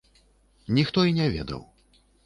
[0.79, 1.61] Ніхто і не ведаў.